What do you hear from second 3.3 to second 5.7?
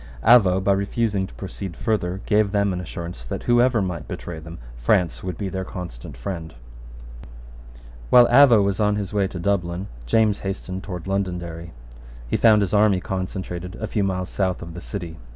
whoever might betray them, France would be their